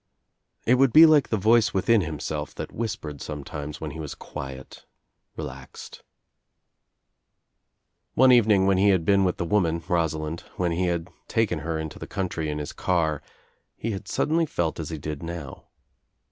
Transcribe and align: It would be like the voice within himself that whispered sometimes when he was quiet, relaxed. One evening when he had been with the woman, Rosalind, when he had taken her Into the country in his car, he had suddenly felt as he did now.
It 0.65 0.79
would 0.79 0.91
be 0.91 1.05
like 1.05 1.29
the 1.29 1.37
voice 1.37 1.75
within 1.75 2.01
himself 2.01 2.55
that 2.55 2.71
whispered 2.71 3.21
sometimes 3.21 3.79
when 3.79 3.91
he 3.91 3.99
was 3.99 4.15
quiet, 4.15 4.83
relaxed. 5.35 6.01
One 8.15 8.31
evening 8.31 8.65
when 8.65 8.79
he 8.79 8.89
had 8.89 9.05
been 9.05 9.23
with 9.25 9.37
the 9.37 9.45
woman, 9.45 9.83
Rosalind, 9.87 10.39
when 10.57 10.71
he 10.71 10.87
had 10.87 11.07
taken 11.27 11.59
her 11.59 11.77
Into 11.77 11.99
the 11.99 12.07
country 12.07 12.49
in 12.49 12.57
his 12.57 12.73
car, 12.73 13.21
he 13.75 13.91
had 13.91 14.07
suddenly 14.07 14.47
felt 14.47 14.79
as 14.79 14.89
he 14.89 14.97
did 14.97 15.21
now. 15.21 15.65